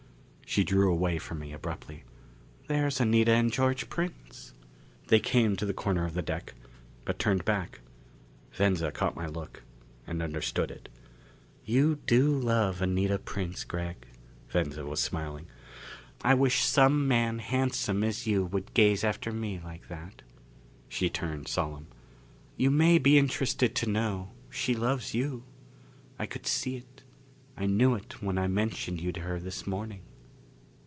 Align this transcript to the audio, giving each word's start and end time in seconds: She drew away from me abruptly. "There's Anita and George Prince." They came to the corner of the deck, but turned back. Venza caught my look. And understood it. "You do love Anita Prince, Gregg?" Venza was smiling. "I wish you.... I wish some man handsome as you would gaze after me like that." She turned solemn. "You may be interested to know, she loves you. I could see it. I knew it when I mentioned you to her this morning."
She 0.51 0.65
drew 0.65 0.91
away 0.91 1.17
from 1.17 1.39
me 1.39 1.53
abruptly. 1.53 2.03
"There's 2.67 2.99
Anita 2.99 3.31
and 3.31 3.53
George 3.53 3.87
Prince." 3.89 4.53
They 5.07 5.21
came 5.21 5.55
to 5.55 5.65
the 5.65 5.73
corner 5.73 6.03
of 6.03 6.13
the 6.13 6.21
deck, 6.21 6.55
but 7.05 7.17
turned 7.17 7.45
back. 7.45 7.79
Venza 8.51 8.91
caught 8.91 9.15
my 9.15 9.27
look. 9.27 9.63
And 10.05 10.21
understood 10.21 10.69
it. 10.69 10.89
"You 11.63 11.99
do 12.05 12.37
love 12.37 12.81
Anita 12.81 13.17
Prince, 13.17 13.63
Gregg?" 13.63 14.05
Venza 14.49 14.85
was 14.85 14.99
smiling. 15.01 15.47
"I 16.21 16.33
wish 16.33 16.57
you.... 16.57 16.63
I 16.65 16.65
wish 16.65 16.65
some 16.65 17.07
man 17.07 17.39
handsome 17.39 18.03
as 18.03 18.27
you 18.27 18.43
would 18.43 18.73
gaze 18.73 19.05
after 19.05 19.31
me 19.31 19.61
like 19.63 19.87
that." 19.87 20.21
She 20.89 21.09
turned 21.09 21.47
solemn. 21.47 21.87
"You 22.57 22.71
may 22.71 22.97
be 22.97 23.17
interested 23.17 23.73
to 23.75 23.89
know, 23.89 24.33
she 24.49 24.73
loves 24.75 25.13
you. 25.13 25.45
I 26.19 26.25
could 26.25 26.45
see 26.45 26.75
it. 26.75 27.03
I 27.55 27.67
knew 27.67 27.95
it 27.95 28.21
when 28.21 28.37
I 28.37 28.47
mentioned 28.47 28.99
you 28.99 29.13
to 29.13 29.21
her 29.21 29.39
this 29.39 29.65
morning." 29.65 30.01